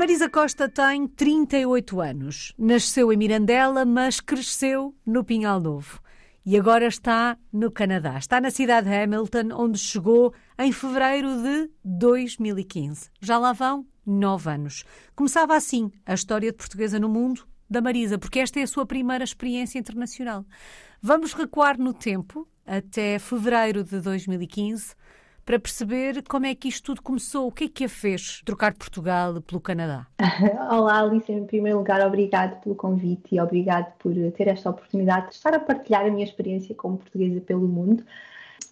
[0.00, 2.54] Marisa Costa tem 38 anos.
[2.56, 6.00] Nasceu em Mirandela, mas cresceu no Pinhal Novo.
[6.42, 8.16] E agora está no Canadá.
[8.16, 13.10] Está na cidade de Hamilton, onde chegou em fevereiro de 2015.
[13.20, 14.84] Já lá vão nove anos.
[15.14, 18.86] Começava assim a história de portuguesa no mundo da Marisa, porque esta é a sua
[18.86, 20.46] primeira experiência internacional.
[21.02, 24.94] Vamos recuar no tempo até fevereiro de 2015
[25.44, 27.48] para perceber como é que isto tudo começou.
[27.48, 30.06] O que é que a fez trocar Portugal pelo Canadá?
[30.70, 31.30] Olá, Alice.
[31.30, 35.60] Em primeiro lugar, obrigado pelo convite e obrigado por ter esta oportunidade de estar a
[35.60, 38.04] partilhar a minha experiência como portuguesa pelo mundo.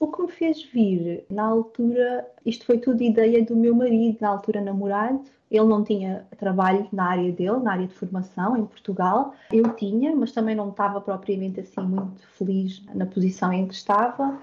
[0.01, 4.29] O que me fez vir, na altura, isto foi tudo ideia do meu marido, na
[4.29, 5.25] altura namorado.
[5.51, 9.35] Ele não tinha trabalho na área dele, na área de formação em Portugal.
[9.51, 14.39] Eu tinha, mas também não estava propriamente assim muito feliz na posição em que estava.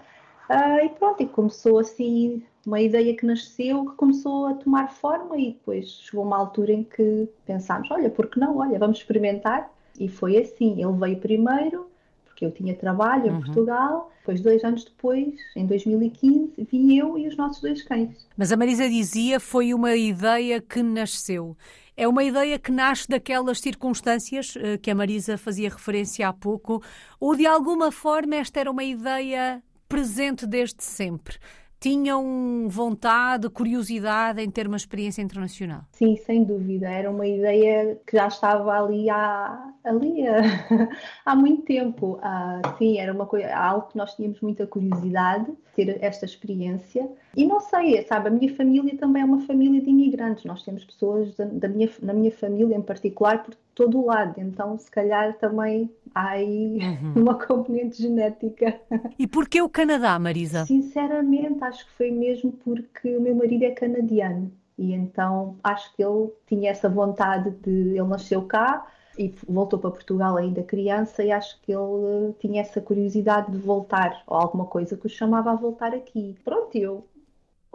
[0.49, 5.37] Uh, e pronto, e começou assim uma ideia que nasceu, que começou a tomar forma
[5.37, 8.57] e depois chegou uma altura em que pensámos, olha, por que não?
[8.57, 9.71] Olha, vamos experimentar.
[9.99, 11.87] E foi assim, ele veio primeiro,
[12.25, 13.41] porque eu tinha trabalho em uhum.
[13.41, 18.27] Portugal, depois dois anos depois, em 2015, vi eu e os nossos dois cães.
[18.35, 21.55] Mas a Marisa dizia, foi uma ideia que nasceu.
[21.95, 26.83] É uma ideia que nasce daquelas circunstâncias uh, que a Marisa fazia referência há pouco,
[27.19, 31.37] ou de alguma forma esta era uma ideia presente desde sempre?
[31.79, 35.81] Tinham vontade, curiosidade em ter uma experiência internacional?
[35.91, 36.89] Sim, sem dúvida.
[36.89, 40.23] Era uma ideia que já estava ali há, ali
[41.23, 42.17] há, muito tempo.
[42.23, 47.07] Ah, sim, era uma coisa, algo que nós tínhamos muita curiosidade ter esta experiência.
[47.35, 50.45] E não sei, sabe, a minha família também é uma família de imigrantes.
[50.45, 54.39] Nós temos pessoas da, da minha, na minha família em particular por todo o lado.
[54.39, 57.13] Então, se calhar também há aí uhum.
[57.21, 58.79] uma componente genética.
[59.19, 60.65] E porquê o Canadá, Marisa?
[60.65, 64.51] Sinceramente, acho que foi mesmo porque o meu marido é canadiano.
[64.77, 67.97] E então acho que ele tinha essa vontade de.
[67.97, 72.81] Ele nasceu cá, e voltou para Portugal ainda criança e acho que ele tinha essa
[72.81, 76.35] curiosidade de voltar ou alguma coisa que o chamava a voltar aqui.
[76.43, 77.05] Pronto, eu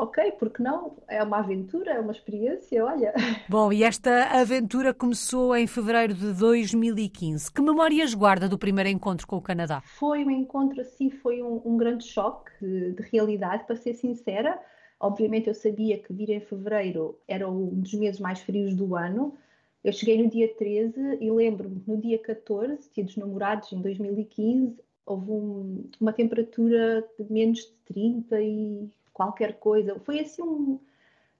[0.00, 0.96] ok, porque não?
[1.06, 3.12] É uma aventura, é uma experiência, olha.
[3.48, 7.52] Bom, e esta aventura começou em fevereiro de 2015.
[7.52, 9.82] Que memórias guarda do primeiro encontro com o Canadá?
[9.84, 14.58] Foi um encontro, assim, foi um, um grande choque de, de realidade, para ser sincera.
[14.98, 19.36] Obviamente eu sabia que vir em fevereiro era um dos meses mais frios do ano,
[19.82, 24.76] eu cheguei no dia 13 e lembro-me, no dia 14, dia dos namorados, em 2015,
[25.06, 30.00] houve um, uma temperatura de menos de 30 e qualquer coisa.
[30.00, 30.80] Foi assim um.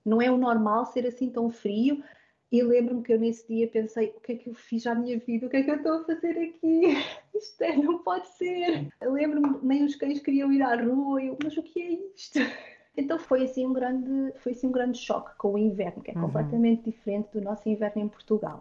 [0.04, 2.04] Não é o normal ser assim tão frio.
[2.52, 5.18] E lembro-me que eu nesse dia pensei: o que é que eu fiz à minha
[5.18, 5.46] vida?
[5.46, 6.82] O que é que eu estou a fazer aqui?
[7.34, 8.88] Isto é, não pode ser.
[9.00, 11.22] Lembro-me, nem os cães queriam ir à rua.
[11.22, 12.38] Eu, mas o que é isto?
[12.96, 16.14] Então foi assim um grande, foi assim um grande choque com o inverno, que é
[16.14, 16.22] uhum.
[16.22, 18.60] completamente diferente do nosso inverno em Portugal.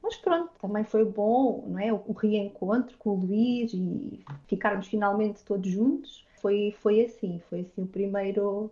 [0.00, 1.92] Mas pronto, também foi bom, não é?
[1.92, 6.24] O, reencontro com o Luís e ficarmos finalmente todos juntos.
[6.44, 8.70] Foi, foi assim, foi assim o primeiro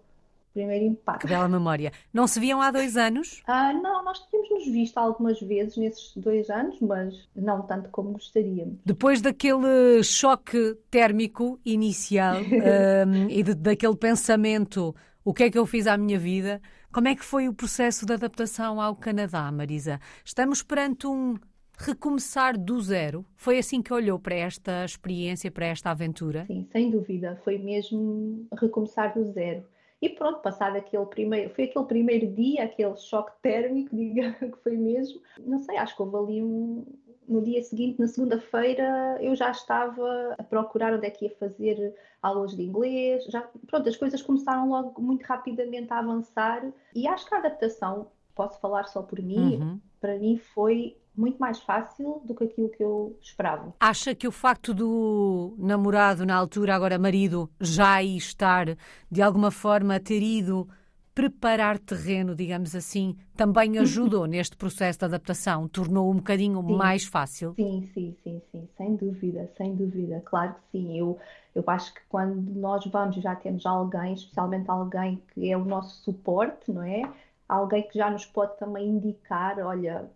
[0.52, 1.22] primeiro impacto.
[1.22, 1.90] Que bela memória.
[2.12, 3.42] Não se viam há dois anos?
[3.46, 8.10] Ah, não, nós tínhamos nos visto algumas vezes nesses dois anos, mas não tanto como
[8.10, 8.76] gostaríamos.
[8.84, 14.94] Depois daquele choque térmico inicial um, e de, daquele pensamento,
[15.24, 16.60] o que é que eu fiz à minha vida?
[16.92, 19.98] Como é que foi o processo de adaptação ao Canadá, Marisa?
[20.22, 21.38] Estamos perante um
[21.76, 23.24] recomeçar do zero?
[23.36, 26.44] Foi assim que olhou para esta experiência, para esta aventura?
[26.46, 27.40] Sim, sem dúvida.
[27.44, 29.64] Foi mesmo recomeçar do zero.
[30.02, 34.76] E pronto, passado aquele primeiro, foi aquele primeiro dia, aquele choque térmico, diga que foi
[34.76, 35.20] mesmo.
[35.38, 36.84] Não sei, acho que houve ali um.
[37.28, 41.94] No dia seguinte, na segunda-feira, eu já estava a procurar onde é que ia fazer
[42.20, 43.24] aulas de inglês.
[43.26, 48.08] Já, pronto, as coisas começaram logo muito rapidamente a avançar e acho que a adaptação,
[48.34, 49.80] posso falar só por mim, uhum.
[50.02, 53.72] Para mim foi muito mais fácil do que aquilo que eu esperava.
[53.78, 58.76] Acha que o facto do namorado, na altura, agora marido, já aí estar,
[59.10, 60.68] de alguma forma, ter ido
[61.14, 65.68] preparar terreno, digamos assim, também ajudou neste processo de adaptação?
[65.68, 66.74] Tornou um bocadinho sim.
[66.74, 67.52] mais fácil?
[67.54, 70.98] Sim, sim, sim, sim, sem dúvida, sem dúvida, claro que sim.
[70.98, 71.18] Eu,
[71.54, 76.02] eu acho que quando nós vamos já temos alguém, especialmente alguém que é o nosso
[76.02, 77.02] suporte, não é?
[77.48, 80.10] Alguém que já nos pode também indicar, olha,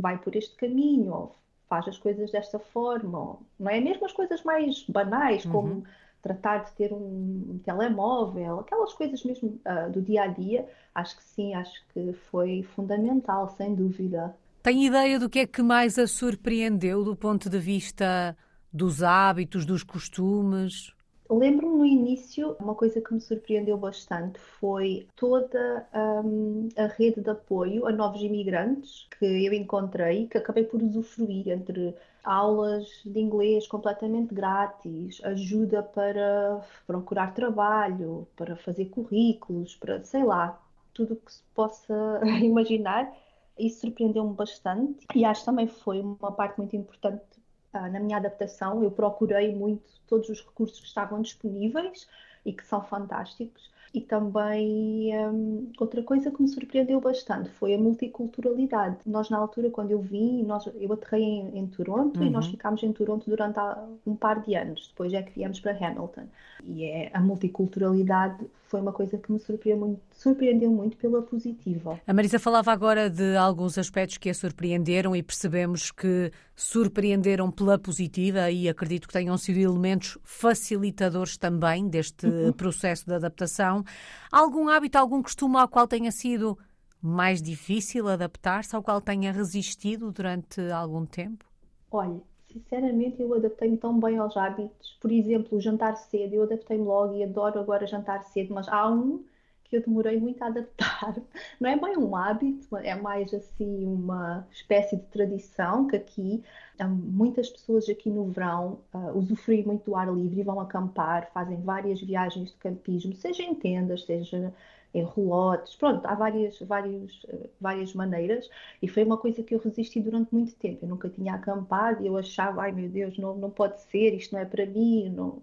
[0.00, 1.36] vai por este caminho, ou
[1.68, 3.80] faz as coisas desta forma, ou, não é?
[3.80, 5.52] Mesmo as coisas mais banais, uhum.
[5.52, 5.84] como
[6.22, 11.22] tratar de ter um, telemóvel, aquelas coisas mesmo uh, do dia a dia, acho que
[11.22, 14.34] sim, acho que foi fundamental, sem dúvida.
[14.62, 18.36] Tem ideia do que é que mais a surpreendeu do ponto de vista
[18.72, 20.92] dos hábitos, dos costumes?
[21.30, 25.86] Lembro-me no início, uma coisa que me surpreendeu bastante foi toda
[26.24, 31.48] um, a rede de apoio a novos imigrantes que eu encontrei, que acabei por usufruir
[31.50, 31.94] entre
[32.24, 40.58] aulas de inglês completamente grátis, ajuda para procurar trabalho, para fazer currículos, para sei lá,
[40.94, 43.14] tudo o que se possa imaginar.
[43.58, 47.37] Isso surpreendeu-me bastante e acho que também foi uma parte muito importante
[47.72, 52.08] ah, na minha adaptação, eu procurei muito todos os recursos que estavam disponíveis
[52.44, 53.70] e que são fantásticos.
[53.92, 58.98] E também um, outra coisa que me surpreendeu bastante foi a multiculturalidade.
[59.06, 62.26] Nós, na altura, quando eu vim, nós, eu aterrei em, em Toronto uhum.
[62.26, 62.50] e nós uhum.
[62.52, 63.58] ficámos em Toronto durante
[64.06, 64.88] um par de anos.
[64.88, 66.26] Depois é que viemos para Hamilton.
[66.64, 71.98] E é, a multiculturalidade foi uma coisa que me surpreendeu muito, surpreendeu muito pela positiva.
[72.06, 77.78] A Marisa falava agora de alguns aspectos que a surpreenderam e percebemos que surpreenderam pela
[77.78, 82.52] positiva e acredito que tenham sido elementos facilitadores também deste uhum.
[82.52, 83.82] processo de adaptação.
[84.30, 86.58] Algum hábito, algum costume ao qual tenha sido
[87.00, 91.46] mais difícil adaptar-se, ao qual tenha resistido durante algum tempo?
[91.90, 92.20] Olha,
[92.58, 94.96] sinceramente, eu adaptei-me tão bem aos hábitos.
[95.00, 98.88] Por exemplo, o jantar cedo, eu adaptei-me logo e adoro agora jantar cedo, mas há
[98.90, 99.24] um
[99.68, 101.16] que eu demorei muito a adaptar.
[101.60, 106.42] Não é bem um hábito, é mais assim uma espécie de tradição que aqui
[106.86, 111.60] muitas pessoas aqui no verão uh, usufruem muito do ar livre e vão acampar, fazem
[111.60, 114.54] várias viagens de campismo, seja em tendas, seja
[114.94, 117.26] em relotes, pronto, há várias, várias,
[117.60, 118.48] várias maneiras
[118.80, 120.84] e foi uma coisa que eu resisti durante muito tempo.
[120.84, 124.32] Eu nunca tinha acampado e eu achava, ai meu Deus, não, não pode ser, isto
[124.32, 125.42] não é para mim, não,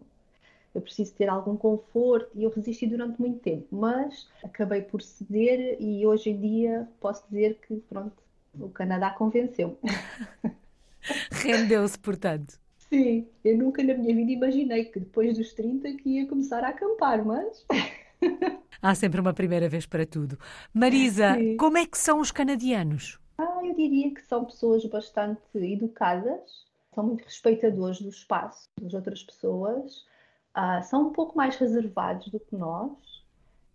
[0.76, 5.78] eu preciso ter algum conforto e eu resisti durante muito tempo, mas acabei por ceder
[5.80, 8.14] e hoje em dia posso dizer que, pronto,
[8.60, 9.78] o Canadá convenceu-me.
[11.32, 12.60] Rendeu-se, portanto.
[12.90, 16.70] Sim, eu nunca na minha vida imaginei que depois dos 30 que ia começar a
[16.70, 17.66] acampar, mas
[18.82, 20.38] Há sempre uma primeira vez para tudo.
[20.74, 21.58] Marisa, Sim.
[21.58, 23.20] como é que são os canadianos?
[23.38, 29.24] Ah, eu diria que são pessoas bastante educadas, são muito respeitadores do espaço das outras
[29.24, 30.06] pessoas,
[30.56, 32.92] ah, são um pouco mais reservados do que nós.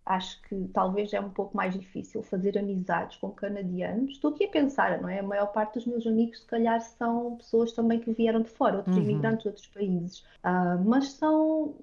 [0.03, 4.13] Acho que talvez é um pouco mais difícil fazer amizades com canadianos.
[4.13, 5.19] Estou aqui a pensar, não é?
[5.19, 8.77] A maior parte dos meus amigos, se calhar, são pessoas também que vieram de fora,
[8.77, 9.03] outros uhum.
[9.03, 10.25] imigrantes de outros países.
[10.43, 11.75] Ah, mas são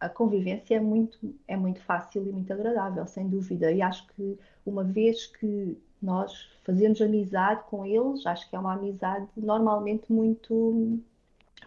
[0.00, 3.72] a convivência é muito, é muito fácil e muito agradável, sem dúvida.
[3.72, 8.74] E acho que uma vez que nós fazemos amizade com eles, acho que é uma
[8.74, 11.00] amizade normalmente muito,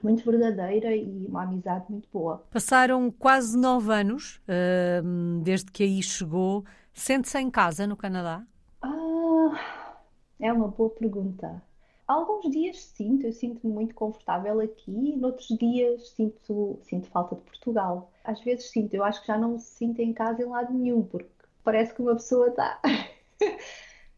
[0.03, 2.43] muito verdadeira e uma amizade muito boa.
[2.51, 6.63] Passaram quase nove anos uh, desde que aí chegou.
[6.93, 8.43] Sente-se em casa no Canadá?
[8.81, 10.01] Ah,
[10.39, 11.61] é uma boa pergunta.
[12.07, 18.11] Alguns dias sinto, eu sinto-me muito confortável aqui, noutros dias sinto, sinto falta de Portugal.
[18.23, 21.03] Às vezes sinto, eu acho que já não me sinto em casa em lado nenhum,
[21.03, 21.29] porque
[21.63, 22.81] parece que uma pessoa está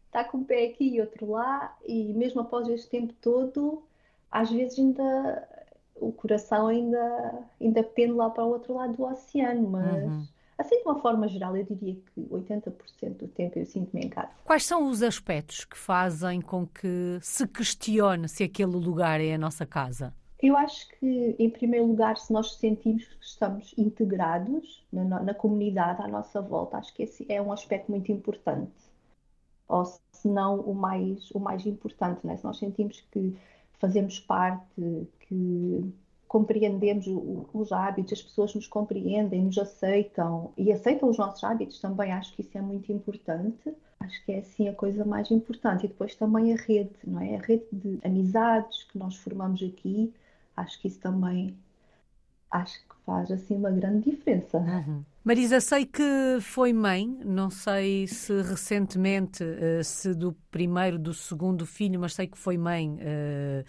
[0.06, 3.84] está com um pé aqui e outro lá, e mesmo após este tempo todo,
[4.28, 5.48] às vezes ainda
[5.96, 10.26] o coração ainda, ainda pende lá para o outro lado do oceano, mas uhum.
[10.56, 14.30] Assim, de uma forma geral, eu diria que 80% do tempo eu sinto-me em casa.
[14.44, 19.38] Quais são os aspectos que fazem com que se questione se aquele lugar é a
[19.38, 20.14] nossa casa?
[20.40, 26.02] Eu acho que, em primeiro lugar, se nós sentimos que estamos integrados na, na comunidade
[26.02, 28.70] à nossa volta, acho que esse é um aspecto muito importante.
[29.66, 32.36] Ou se não o mais, o mais importante, né?
[32.36, 33.36] se nós sentimos que
[33.84, 35.92] fazemos parte, que
[36.26, 37.04] compreendemos
[37.52, 42.32] os hábitos, as pessoas nos compreendem, nos aceitam e aceitam os nossos hábitos também, acho
[42.34, 43.74] que isso é muito importante.
[44.00, 45.84] Acho que é assim a coisa mais importante.
[45.84, 47.36] E depois também a rede, não é?
[47.36, 50.12] A rede de amizades que nós formamos aqui,
[50.56, 51.54] acho que isso também
[52.50, 54.58] acho que faz assim uma grande diferença.
[54.58, 55.02] Uhum.
[55.26, 61.64] Marisa, sei que foi mãe, não sei se recentemente, eh, se do primeiro, do segundo
[61.64, 63.64] filho, mas sei que foi mãe eh,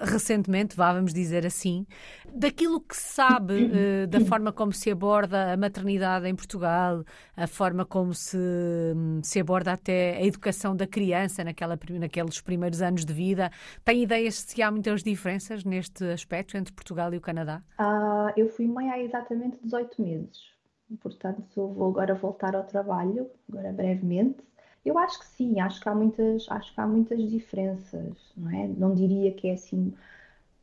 [0.00, 1.86] recentemente, vá, vamos dizer assim.
[2.34, 7.02] Daquilo que se sabe, eh, da forma como se aborda a maternidade em Portugal,
[7.34, 8.36] a forma como se,
[9.22, 13.50] se aborda até a educação da criança naquela, naqueles primeiros anos de vida,
[13.82, 17.62] tem ideias se há muitas diferenças neste aspecto entre Portugal e o Canadá?
[17.80, 20.57] Uh, eu fui mãe há exatamente 18 meses
[20.96, 24.38] portanto vou agora voltar ao trabalho, agora brevemente.
[24.84, 28.66] Eu acho que sim, acho que há muitas, acho que há muitas diferenças, não é?
[28.66, 29.92] Não diria que é assim,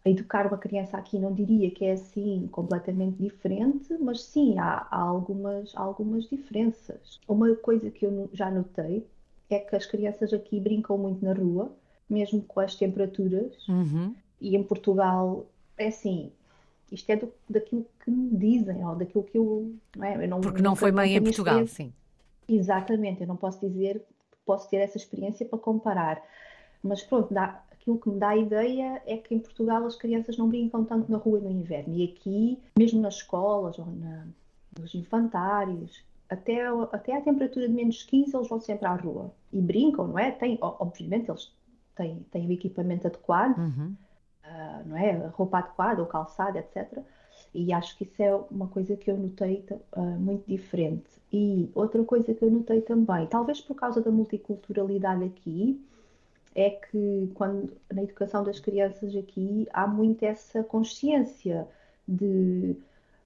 [0.05, 4.99] educar uma criança aqui não diria que é assim completamente diferente, mas sim, há, há
[4.99, 7.19] algumas, algumas diferenças.
[7.27, 9.05] Uma coisa que eu já notei
[9.49, 11.71] é que as crianças aqui brincam muito na rua,
[12.09, 14.15] mesmo com as temperaturas, uhum.
[14.39, 15.45] e em Portugal
[15.77, 16.31] é assim,
[16.91, 19.73] isto é do, daquilo que me dizem, ou daquilo que eu.
[19.95, 20.23] Não é?
[20.23, 21.93] eu não, Porque não foi mãe em Portugal, sim.
[22.47, 23.99] Exatamente, eu não posso dizer
[24.31, 26.21] que posso ter essa experiência para comparar.
[26.83, 30.37] Mas pronto, dá, aquilo que me dá a ideia é que em Portugal as crianças
[30.37, 31.95] não brincam tanto na rua no inverno.
[31.95, 34.27] E aqui, mesmo nas escolas ou na,
[34.79, 39.31] nos infantários, até, até a temperatura de menos 15 eles vão sempre à rua.
[39.53, 40.31] E brincam, não é?
[40.31, 41.51] Tem, obviamente eles
[41.95, 43.95] têm, têm o equipamento adequado, uhum.
[44.47, 45.11] Uh, não é?
[45.27, 46.99] Roupa adequada, o calçado, etc.
[47.53, 51.09] E acho que isso é uma coisa que eu notei uh, muito diferente.
[51.31, 55.81] E outra coisa que eu notei também, talvez por causa da multiculturalidade aqui,
[56.53, 61.67] é que quando na educação das crianças aqui há muito essa consciência
[62.07, 62.77] de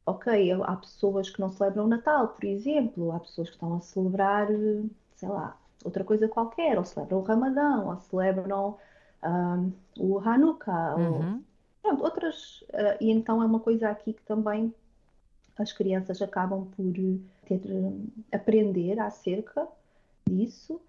[0.05, 3.79] ok, há pessoas que não celebram o Natal, por exemplo, há pessoas que estão a
[3.81, 4.47] celebrar,
[5.15, 8.77] sei lá, outra coisa qualquer, ou celebram o Ramadão, ou celebram
[9.23, 11.35] um, o Hanukkah, uhum.
[11.35, 11.41] ou,
[11.81, 12.61] pronto, outras.
[12.69, 14.73] Uh, e então é uma coisa aqui que também
[15.57, 16.93] as crianças acabam por
[17.45, 17.61] ter,
[18.31, 19.67] aprender acerca
[20.27, 20.79] disso.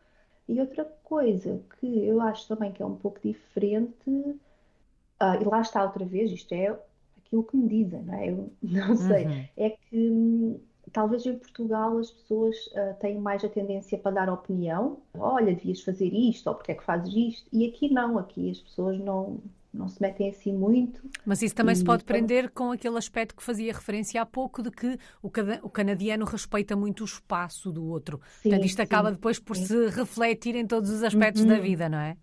[0.49, 5.60] E outra coisa que eu acho também que é um pouco diferente, uh, e lá
[5.60, 6.76] está outra vez, isto é
[7.18, 8.30] aquilo que me dizem, não é?
[8.30, 9.26] Eu não sei.
[9.26, 9.44] Uhum.
[9.56, 10.60] É que hum,
[10.92, 14.99] talvez em Portugal as pessoas uh, têm mais a tendência para dar opinião.
[15.14, 17.49] Olha, devias fazer isto, ou porque é que fazes isto?
[17.52, 19.38] E aqui não, aqui as pessoas não,
[19.73, 21.00] não se metem assim muito.
[21.25, 24.62] Mas isso também e, se pode prender com aquele aspecto que fazia referência há pouco
[24.62, 25.30] de que o,
[25.62, 28.20] o canadiano respeita muito o espaço do outro.
[28.42, 29.66] Sim, Portanto, isto sim, acaba depois por sim.
[29.66, 31.49] se refletir em todos os aspectos uhum.
[31.49, 32.16] da vida, não é?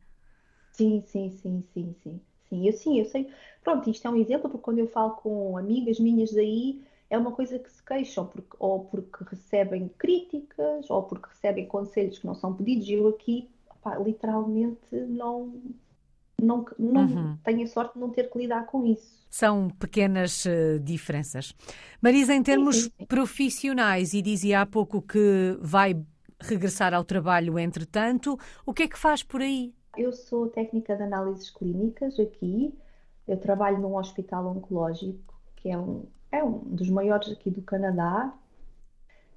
[0.74, 2.22] Sim, sim, sim, sim, sim.
[2.50, 3.28] Sim, eu sim, eu sei.
[3.64, 7.32] Pronto, isto é um exemplo, porque quando eu falo com amigas minhas daí, é uma
[7.32, 12.36] coisa que se queixam, porque, ou porque recebem críticas, ou porque recebem conselhos que não
[12.36, 13.50] são pedidos, e eu aqui,
[14.04, 15.54] literalmente, não,
[16.42, 17.38] não, não uhum.
[17.44, 19.26] tenho a sorte de não ter que lidar com isso.
[19.30, 21.54] São pequenas uh, diferenças.
[22.02, 23.06] Marisa, em termos sim, sim, sim.
[23.06, 25.96] profissionais, e dizia há pouco que vai
[26.40, 29.74] regressar ao trabalho entretanto, o que é que faz por aí?
[29.98, 32.74] Eu sou técnica de análises clínicas aqui.
[33.28, 38.34] Eu trabalho num hospital oncológico, que é um, é um dos maiores aqui do Canadá.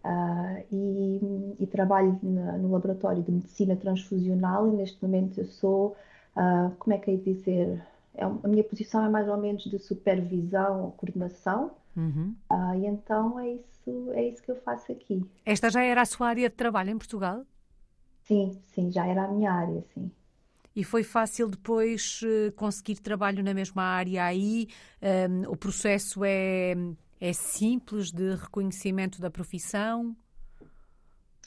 [0.02, 5.94] Uh, e, e, trabalho na, no laboratório de medicina transfusional e neste momento eu sou,
[6.34, 9.78] uh, como é que é dizer, é, a minha posição é mais ou menos de
[9.78, 12.34] supervisão ou coordenação uhum.
[12.50, 15.22] uh, e então é isso, é isso que eu faço aqui.
[15.44, 17.44] Esta já era a sua área de trabalho em Portugal?
[18.22, 20.10] Sim, sim, já era a minha área, sim.
[20.74, 24.68] E foi fácil depois eh, conseguir trabalho na mesma área aí?
[25.02, 26.74] Um, o processo é,
[27.20, 30.16] é simples de reconhecimento da profissão?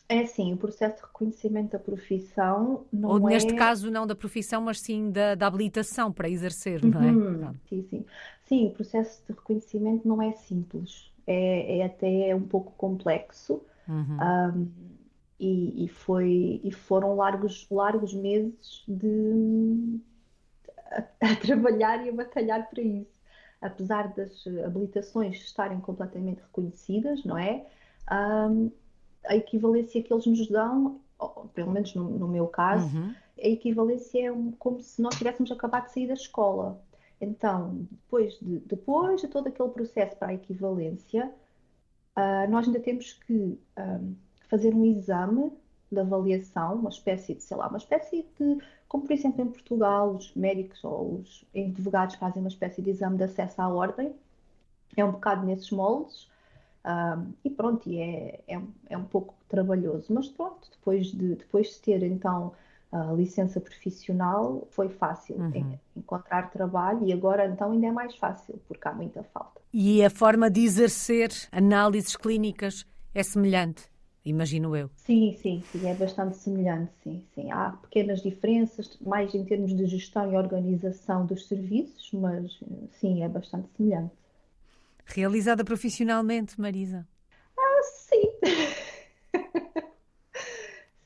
[0.10, 3.34] É sim, o processo de reconhecimento da profissão não Ou, é...
[3.34, 7.12] neste caso, não da profissão, mas sim da, da habilitação para exercer, não é?
[7.12, 8.06] Uhum, sim, sim.
[8.46, 11.12] Sim, o processo de reconhecimento não é simples.
[11.25, 13.62] É, é até um pouco complexo.
[13.88, 14.18] Uhum.
[14.22, 14.68] Um,
[15.44, 20.00] e, e, foi, e foram largos, largos meses de,
[20.90, 23.22] a, a trabalhar e a batalhar para isso.
[23.62, 27.66] Apesar das habilitações estarem completamente reconhecidas, não é?
[28.12, 28.72] Um,
[29.26, 31.00] a equivalência que eles nos dão,
[31.54, 33.14] pelo menos no, no meu caso, uhum.
[33.38, 36.82] a equivalência é um, como se nós tivéssemos acabado de sair da escola.
[37.20, 41.32] Então, depois de, depois de todo aquele processo para a equivalência,
[42.18, 44.16] uh, nós ainda temos que um,
[44.50, 45.52] fazer um exame
[45.92, 48.58] de avaliação, uma espécie de, sei lá, uma espécie de,
[48.88, 53.18] como por exemplo em Portugal, os médicos ou os advogados fazem uma espécie de exame
[53.18, 54.14] de acesso à ordem,
[54.96, 56.30] é um bocado nesses moldes,
[56.86, 61.68] um, e pronto, e é, é, é, um pouco trabalhoso, mas pronto, depois de, depois
[61.70, 62.54] de ter então
[62.92, 65.80] a licença profissional, foi fácil uhum.
[65.98, 69.62] encontrar trabalho e agora então ainda é mais fácil, porque há muita falta.
[69.74, 72.86] E a forma de exercer análises clínicas
[73.16, 73.93] é semelhante?
[74.25, 74.89] Imagino eu.
[74.96, 77.51] Sim, sim, sim, é bastante semelhante, sim, sim.
[77.51, 82.60] Há pequenas diferenças, mais em termos de gestão e organização dos serviços, mas
[83.00, 84.13] sim, é bastante semelhante.
[85.06, 87.06] Realizada profissionalmente, Marisa?
[87.58, 88.24] Ah, sim.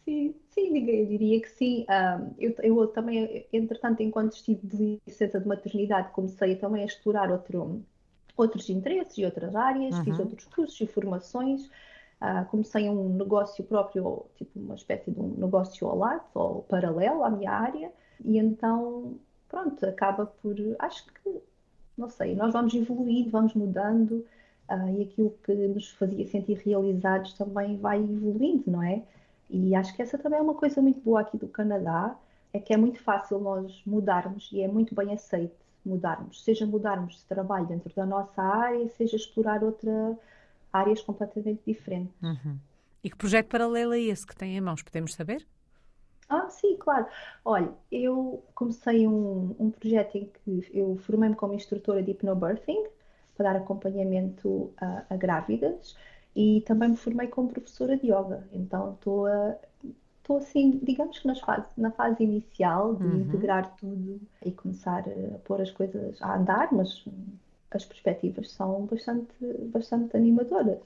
[0.06, 1.86] sim, sim, eu diria que sim.
[1.90, 7.32] Um, eu, eu, também, entretanto, enquanto estive de licença de maternidade, comecei também a explorar
[7.32, 7.84] outro,
[8.36, 10.04] outros interesses e outras áreas, uhum.
[10.04, 11.70] fiz outros cursos e formações.
[12.22, 17.24] Uh, comecei um negócio próprio, tipo uma espécie de um negócio ao lado, ou paralelo
[17.24, 17.92] à minha área,
[18.26, 19.16] e então,
[19.48, 20.56] pronto, acaba por.
[20.80, 21.42] Acho que,
[21.98, 24.26] não sei, nós vamos evoluindo, vamos mudando,
[24.70, 29.04] uh, e aquilo que nos fazia sentir realizados também vai evoluindo, não é?
[29.50, 32.16] E acho que essa também é uma coisa muito boa aqui do Canadá,
[32.52, 35.56] é que é muito fácil nós mudarmos e é muito bem aceito
[35.86, 40.18] mudarmos, seja mudarmos de trabalho dentro da nossa área, seja explorar outra
[40.72, 42.14] áreas completamente diferentes.
[42.22, 42.58] Uhum.
[43.04, 44.82] E que projeto paralelo é esse que tem em mãos?
[44.82, 45.46] Podemos saber?
[46.30, 47.08] Ah, sim, claro.
[47.46, 52.86] Olha, eu comecei um, um projeto em que eu formei-me como instrutora de hypnobirthing
[53.36, 55.96] para dar acompanhamento a, a, grávidas
[56.36, 58.48] e também me formei como professora de yoga.
[58.52, 59.28] Então estou
[60.28, 63.22] estou assim, digamos que nas fase, na fase inicial de uhum.
[63.22, 67.06] integrar tudo e começar a pôr as coisas a andar, mas
[67.78, 69.34] as perspectivas são bastante,
[69.72, 70.80] bastante animadoras.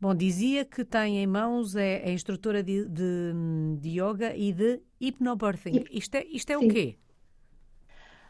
[0.00, 3.32] Bom, dizia que tem em mãos, é, é instrutora de, de,
[3.78, 5.84] de, yoga e de hypnobirthing.
[5.90, 6.96] Isto é, isto é o quê?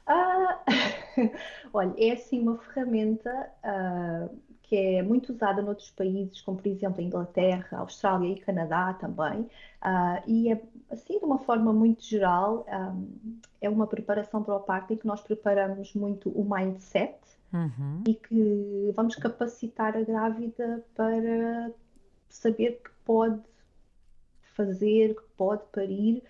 [0.06, 0.62] Ah,
[1.72, 4.28] olha, é assim uma ferramenta ah,
[4.64, 8.94] que é muito usada noutros países, como por exemplo a Inglaterra, a Austrália e Canadá
[8.94, 10.60] também, uh, e é
[10.90, 15.06] assim de uma forma muito geral, um, é uma preparação para o parto em que
[15.06, 17.14] nós preparamos muito o mindset
[17.52, 18.02] uhum.
[18.06, 21.70] e que vamos capacitar a grávida para
[22.28, 23.42] saber que pode
[24.54, 26.22] fazer, que pode parir,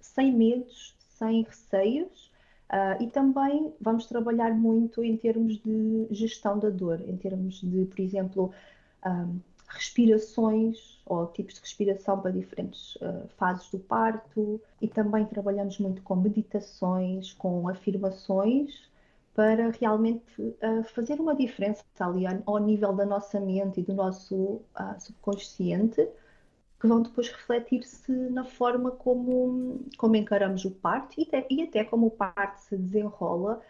[0.00, 2.30] sem medos, sem receios,
[2.66, 7.84] Uh, e também vamos trabalhar muito em termos de gestão da dor, em termos de,
[7.84, 8.52] por exemplo,
[9.06, 14.60] um, respirações ou tipos de respiração para diferentes uh, fases do parto.
[14.82, 18.90] E também trabalhamos muito com meditações, com afirmações
[19.36, 24.62] para realmente uh, fazer uma diferença ali ao nível da nossa mente e do nosso
[24.98, 26.08] subconsciente
[26.80, 32.06] que vão depois refletir-se na forma como, como encaramos o parto e e até como
[32.06, 33.60] o parto se desenrola,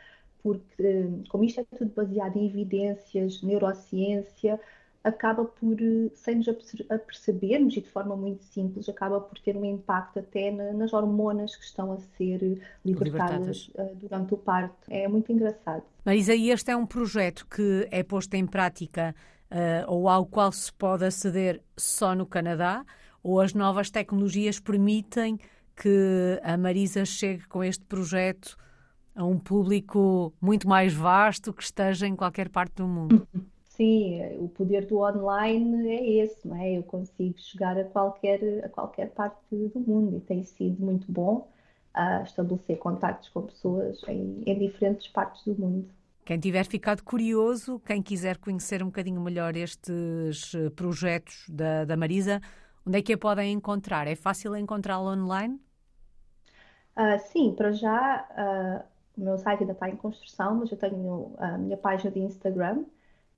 [0.42, 4.60] porque como isto é tudo baseado em evidências, neurociência,
[5.06, 5.76] acaba por,
[6.16, 6.48] sem nos
[6.90, 11.54] apercebermos e de forma muito simples, acaba por ter um impacto até na, nas hormonas
[11.54, 13.68] que estão a ser libertadas, libertadas.
[13.68, 14.76] Uh, durante o parto.
[14.90, 15.84] É muito engraçado.
[16.04, 19.14] Marisa, e este é um projeto que é posto em prática
[19.48, 22.84] uh, ou ao qual se pode aceder só no Canadá,
[23.22, 25.38] ou as novas tecnologias permitem
[25.76, 28.56] que a Marisa chegue com este projeto
[29.14, 33.26] a um público muito mais vasto que esteja em qualquer parte do mundo.
[33.76, 36.78] Sim, o poder do online é esse, não é?
[36.78, 41.46] Eu consigo chegar a qualquer, a qualquer parte do mundo e tem sido muito bom
[41.92, 45.90] a estabelecer contactos com pessoas em, em diferentes partes do mundo.
[46.24, 51.96] Quem tiver ficado curioso, quem quiser conhecer um bocadinho melhor estes eh, projetos da, da
[51.96, 52.40] Marisa,
[52.86, 54.08] onde é que a podem encontrar?
[54.08, 55.60] É fácil encontrá-la online?
[56.96, 61.34] Uh, sim, para já uh, o meu site ainda está em construção, mas eu tenho
[61.38, 62.84] a minha página de Instagram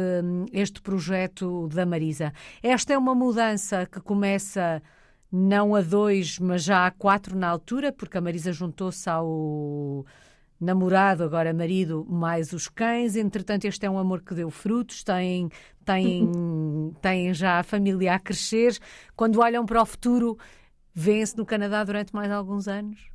[0.54, 2.32] este projeto da Marisa.
[2.64, 4.82] Esta é uma mudança que começa
[5.30, 10.06] não a dois, mas já a quatro na altura, porque a Marisa juntou-se ao
[10.60, 13.16] namorado, agora marido, mais os cães.
[13.16, 15.50] Entretanto, este é um amor que deu frutos, tem,
[15.84, 16.30] tem,
[17.02, 18.78] tem já a família a crescer.
[19.16, 20.38] Quando olham para o futuro,
[20.98, 23.12] Vê-se no Canadá durante mais alguns anos?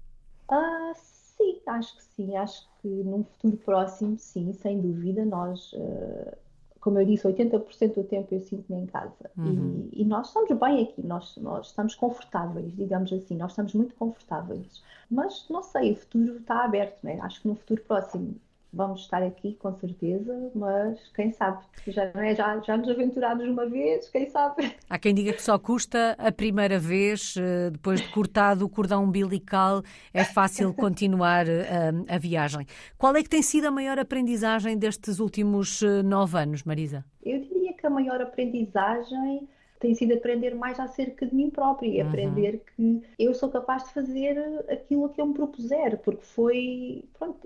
[0.51, 2.37] Ah, sim, acho que sim.
[2.37, 5.25] Acho que num futuro próximo, sim, sem dúvida.
[5.25, 6.37] Nós, uh,
[6.81, 9.31] como eu disse, 80% do tempo eu sinto-me em casa.
[9.37, 9.89] Uhum.
[9.93, 13.95] E, e, nós estamos bem aqui, nós, nós estamos confortáveis, digamos assim, nós estamos muito
[13.95, 14.83] confortáveis.
[15.11, 17.19] Mas não sei, o futuro está aberto, né?
[17.21, 18.35] Acho que no futuro próximo
[18.73, 23.45] vamos estar aqui com certeza, mas quem sabe, já, não é, já, já nos aventurámos
[23.49, 24.75] uma vez, quem sabe.
[24.89, 29.05] Há quem diga que só custa a primeira vez, eh, depois de cortado o cordão
[29.05, 29.83] umbilical,
[30.15, 32.67] é fácil continuar a, eh, a viagem.
[32.97, 37.05] Qual é que tem sido a maior aprendizagem destes últimos eh, nove anos, Marisa?
[37.23, 39.49] Eu diria que a maior aprendizagem
[39.81, 42.09] tem sido aprender mais acerca de mim própria e uhum.
[42.09, 44.39] aprender que eu sou capaz de fazer
[44.71, 47.39] aquilo que eu me propuser, porque foi, pronto,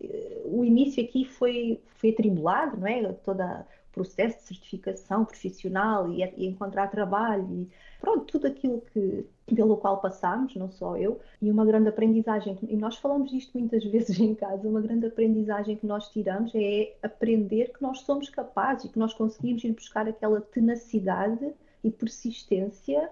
[0.44, 3.12] o início aqui foi, foi atribulado, não é?
[3.25, 7.68] Todo o processo de certificação profissional e, e encontrar trabalho e
[8.01, 12.77] pronto, tudo aquilo que pelo qual passamos, não só eu, e uma grande aprendizagem, e
[12.77, 17.73] nós falamos disto muitas vezes em casa, uma grande aprendizagem que nós tiramos é aprender
[17.73, 23.09] que nós somos capazes e que nós conseguimos ir buscar aquela tenacidade e persistência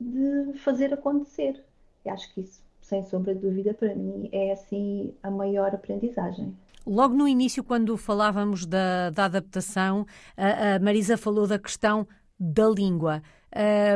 [0.00, 1.62] de fazer acontecer.
[2.04, 6.56] E acho que isso, sem sombra de dúvida, para mim é assim a maior aprendizagem.
[6.86, 12.06] Logo no início, quando falávamos da, da adaptação, a, a, Marisa falou da questão
[12.38, 13.22] da língua.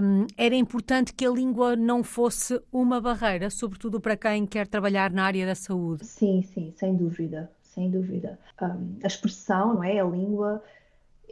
[0.02, 5.12] Um, era importante que a língua não fosse uma barreira, sobretudo para quem quer trabalhar
[5.12, 6.04] na área da saúde.
[6.04, 8.38] Sim, sim, sem dúvida, sem dúvida.
[8.60, 10.00] Um, a expressão, não é?
[10.00, 10.62] A língua,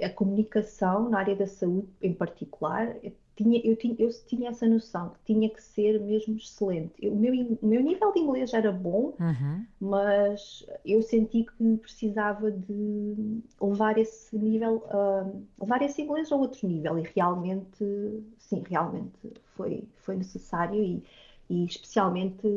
[0.03, 4.67] a comunicação na área da saúde em particular, eu tinha, eu tinha, eu tinha essa
[4.67, 6.93] noção que tinha que ser mesmo excelente.
[7.01, 7.33] Eu, o, meu,
[7.63, 9.65] o meu nível de inglês era bom, uhum.
[9.81, 16.67] mas eu senti que precisava de levar esse nível, uh, levar esse inglês a outro
[16.67, 21.05] nível e realmente, sim, realmente foi, foi necessário e,
[21.49, 22.49] e especialmente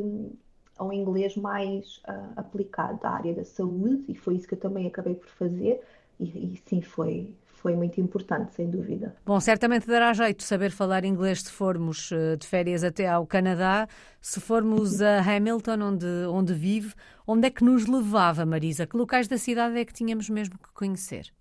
[0.76, 4.60] a um inglês mais uh, aplicado à área da saúde e foi isso que eu
[4.60, 5.80] também acabei por fazer
[6.22, 9.14] e, e sim, foi, foi muito importante, sem dúvida.
[9.24, 13.86] Bom, certamente dará jeito saber falar inglês se formos uh, de férias até ao Canadá.
[14.20, 16.92] Se formos a Hamilton, onde, onde vive,
[17.26, 18.86] onde é que nos levava, Marisa?
[18.86, 21.32] Que locais da cidade é que tínhamos mesmo que conhecer?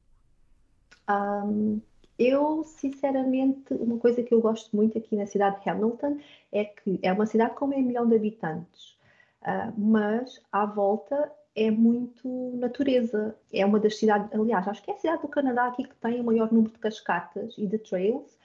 [1.09, 1.81] Um,
[2.19, 6.19] eu, sinceramente, uma coisa que eu gosto muito aqui na cidade de Hamilton
[6.51, 8.95] é que é uma cidade com meio milhão de habitantes,
[9.41, 13.35] uh, mas à volta é muito natureza.
[13.51, 16.19] É uma das cidades, aliás, acho que é a cidade do Canadá aqui que tem
[16.19, 18.37] o maior número de cascatas e de trails,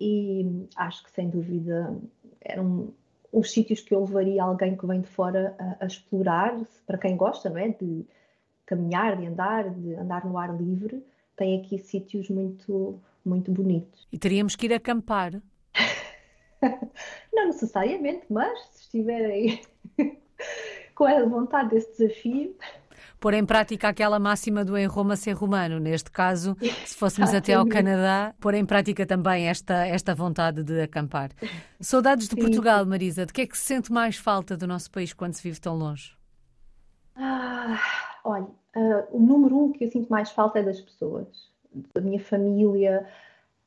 [0.00, 1.94] e acho que sem dúvida
[2.40, 2.92] eram
[3.32, 7.16] os sítios que eu levaria alguém que vem de fora a, a explorar, para quem
[7.16, 7.68] gosta, não é?
[7.68, 8.04] De
[8.66, 11.04] caminhar, de andar, de andar no ar livre.
[11.36, 14.06] Tem aqui sítios muito muito bonitos.
[14.12, 15.40] E teríamos que ir acampar?
[17.32, 19.60] Não necessariamente, mas se estiverem
[20.94, 22.54] com a vontade desse desafio.
[23.22, 27.54] Pôr em prática aquela máxima do em Roma ser romano, neste caso, se fôssemos até
[27.54, 31.30] ao Canadá, pôr em prática também esta, esta vontade de acampar.
[31.80, 32.40] Saudades de Sim.
[32.40, 35.42] Portugal, Marisa, de que é que se sente mais falta do nosso país quando se
[35.42, 36.16] vive tão longe?
[37.14, 37.78] Ah,
[38.24, 41.28] olha, uh, o número um que eu sinto mais falta é das pessoas
[41.94, 43.06] da minha família,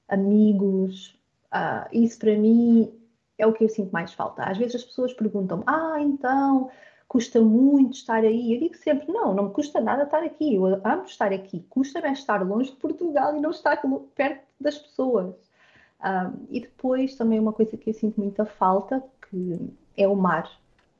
[0.09, 1.17] amigos.
[1.53, 2.91] Uh, isso para mim
[3.37, 4.43] é o que eu sinto mais falta.
[4.43, 6.69] Às vezes as pessoas perguntam: Ah, então
[7.07, 8.53] custa muito estar aí.
[8.53, 10.55] Eu digo sempre: Não, não me custa nada estar aqui.
[10.55, 11.65] Eu amo estar aqui.
[11.69, 13.81] Custa-me estar longe de Portugal e não estar
[14.15, 15.35] perto das pessoas.
[15.99, 20.49] Uh, e depois também uma coisa que eu sinto muita falta que é o mar.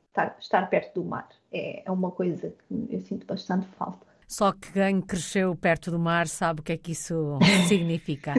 [0.08, 4.06] Estar, estar perto do mar é, é uma coisa que eu sinto bastante falta.
[4.28, 7.38] Só que quem cresceu perto do mar sabe o que é que isso
[7.68, 8.34] significa.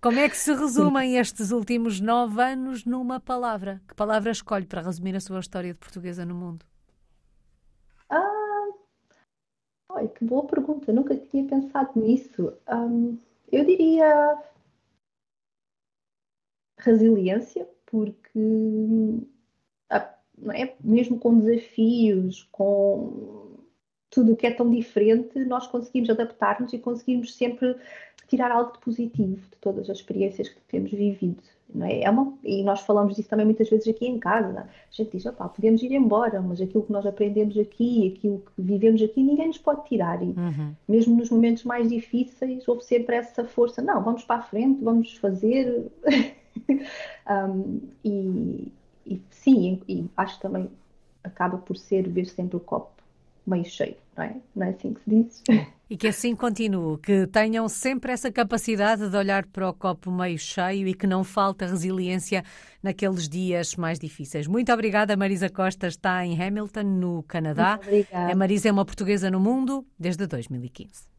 [0.00, 3.82] Como é que se resumem estes últimos nove anos numa palavra?
[3.86, 6.64] Que palavra escolhe para resumir a sua história de portuguesa no mundo?
[8.08, 8.68] Ah,
[10.00, 12.52] olha, que boa pergunta, nunca tinha pensado nisso.
[12.68, 13.18] Um,
[13.52, 14.42] eu diria
[16.78, 18.38] resiliência, porque
[20.40, 20.74] não é?
[20.82, 23.58] mesmo com desafios, com
[24.08, 27.76] tudo o que é tão diferente, nós conseguimos adaptar-nos e conseguimos sempre
[28.26, 31.42] tirar algo de positivo de todas as experiências que temos vivido.
[31.74, 32.02] Não é?
[32.02, 34.60] é uma, e nós falamos disso também muitas vezes aqui em casa.
[34.60, 38.62] A gente diz, opá, podemos ir embora, mas aquilo que nós aprendemos aqui, aquilo que
[38.62, 40.22] vivemos aqui, ninguém nos pode tirar.
[40.22, 40.74] E uhum.
[40.88, 45.16] mesmo nos momentos mais difíceis, houve sempre essa força, não, vamos para a frente, vamos
[45.16, 45.90] fazer.
[47.30, 48.72] um, e,
[49.06, 50.68] e, sim, e acho que também
[51.22, 53.00] acaba por ser ver sempre o copo
[53.46, 54.36] meio cheio, não é?
[54.54, 55.42] Não é assim que se diz?
[55.88, 60.38] E que assim continue, que tenham sempre essa capacidade de olhar para o copo meio
[60.38, 62.44] cheio e que não falta resiliência
[62.80, 64.46] naqueles dias mais difíceis.
[64.46, 67.80] Muito obrigada, Marisa Costa, está em Hamilton, no Canadá.
[68.12, 71.09] A Marisa é uma portuguesa no mundo desde 2015.